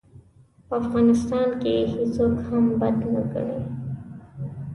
[0.67, 3.59] په افغانستان کې هېڅوک هم بد نه ګڼي.